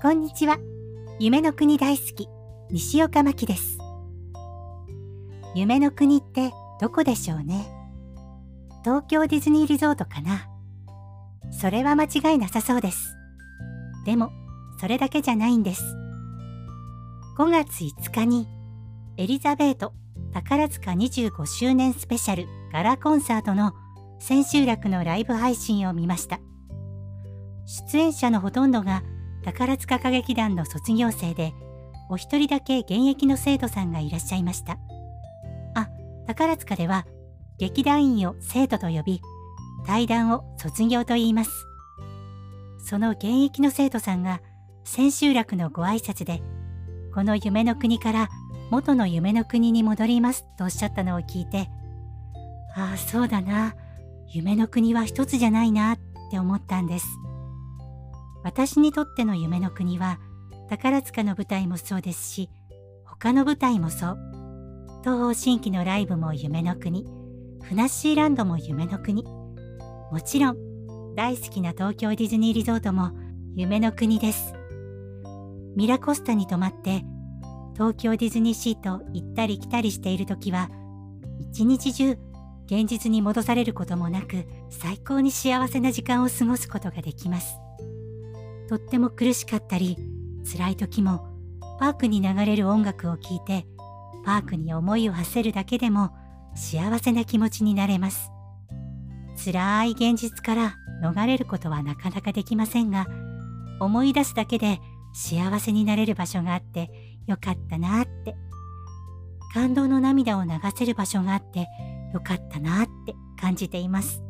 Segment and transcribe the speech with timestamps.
[0.00, 0.58] こんにちは。
[1.18, 2.28] 夢の国大好き、
[2.70, 3.78] 西岡真希です。
[5.56, 7.66] 夢の国ってどこでしょうね？
[8.84, 10.46] 東京ディズニーリゾートかな？
[11.50, 13.16] それは間違いなさそうです。
[14.06, 14.30] でも、
[14.80, 15.82] それだけじゃないんです。
[17.36, 18.46] 5月5日に、
[19.16, 19.94] エリザベート
[20.32, 23.72] 宝塚25周年スペシャルガラコンサートの
[24.20, 26.38] 千秋楽のライブ配信を見ました。
[27.66, 29.02] 出演者のほとんどが
[29.52, 31.54] 宝塚歌劇団の卒業生で、
[32.10, 34.78] お一人だけ現役の生徒さんがいらっしゃいました。
[35.74, 35.88] あ、
[36.26, 37.06] 宝塚では
[37.56, 39.22] 劇団員を生徒と呼び、
[39.86, 41.50] 対談を卒業と言います。
[42.78, 44.40] その現役の生徒さんが
[44.84, 46.42] 千秋楽のご挨拶で、
[47.14, 48.28] この夢の国から
[48.70, 51.70] 元の夢の国に戻りますとおっしゃったのを聞いて、
[52.76, 53.74] ああ、そうだな。
[54.28, 55.98] 夢の国は一つじゃないなっ
[56.30, 57.06] て思ったんです。
[58.48, 60.18] 私にとっての夢の国は
[60.70, 62.48] 宝塚の舞台もそうですし
[63.04, 64.18] 他の舞台もそう。
[65.02, 67.04] 東方神起のライブも夢の国
[67.62, 69.22] ふなっしーランドも夢の国。
[69.22, 73.10] もちろん大好きな東京ディズニーリゾートも
[73.54, 74.54] 夢の国です。
[75.76, 77.04] ミラコスタに泊まって
[77.74, 80.70] 東京ディズニーシート行ったり来たりしている時は
[81.38, 82.16] 一日中
[82.64, 87.58] 現実に戻されることもなく最高に幸せな時間を過ごすことができます。
[88.68, 89.96] とっても苦しかったり
[90.44, 91.26] 辛い時も
[91.78, 93.66] パークに流れる音楽を聴いて
[94.24, 96.10] パークに思いを馳せるだけでも
[96.54, 98.30] 幸せな気持ちになれます。
[99.42, 103.06] 辛い現実から逃れることはなかなかできませんが
[103.78, 104.80] 思い出すだけで
[105.14, 106.90] 幸せになれる場所があって
[107.26, 108.34] よかったなって
[109.54, 111.66] 感動の涙を流せる場所があって
[112.12, 114.22] よかったなって感じています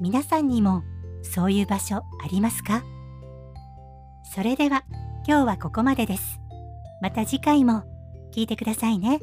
[0.00, 0.82] 皆さんにも
[1.22, 2.82] そういう場所ありますか？
[4.34, 4.84] それでは
[5.26, 6.40] 今日はここまでです。
[7.00, 7.84] また次回も
[8.32, 9.20] 聞いてくださいね。